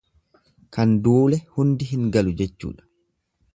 [0.77, 2.89] Kan duule hundi hin galu jechuudha.